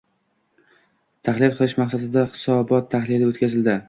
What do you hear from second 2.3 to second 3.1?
hisobot